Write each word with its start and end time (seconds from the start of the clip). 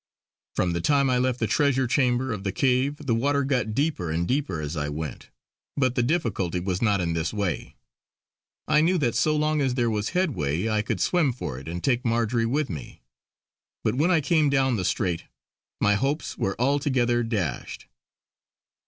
From 0.55 0.73
the 0.73 0.81
time 0.81 1.11
I 1.11 1.19
left 1.19 1.37
the 1.39 1.45
treasure 1.45 1.85
chamber 1.85 2.31
of 2.33 2.43
the 2.43 2.51
cave 2.51 2.97
the 3.05 3.13
water 3.13 3.43
got 3.43 3.75
deeper 3.75 4.09
and 4.09 4.27
deeper 4.27 4.59
as 4.59 4.75
I 4.75 4.89
went, 4.89 5.29
but 5.77 5.93
the 5.93 6.01
difficulty 6.01 6.59
was 6.59 6.81
not 6.81 6.99
in 6.99 7.13
this 7.13 7.31
way; 7.31 7.75
I 8.67 8.81
knew 8.81 8.97
that 8.97 9.13
so 9.13 9.35
long 9.35 9.61
as 9.61 9.75
there 9.75 9.91
was 9.91 10.09
headway 10.09 10.67
I 10.67 10.81
could 10.81 11.01
swim 11.01 11.31
for 11.31 11.59
it 11.59 11.67
and 11.67 11.83
take 11.83 12.03
Marjory 12.03 12.47
with 12.47 12.67
me. 12.67 13.03
But 13.83 13.93
when 13.93 14.09
I 14.09 14.21
came 14.21 14.49
down 14.49 14.75
the 14.75 14.85
straight, 14.85 15.25
my 15.79 15.93
hopes 15.93 16.35
were 16.35 16.59
altogether 16.59 17.21
dashed. 17.21 17.85